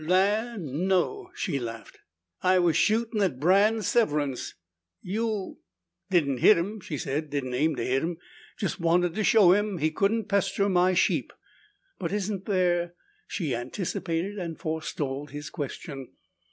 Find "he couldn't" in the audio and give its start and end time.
9.77-10.25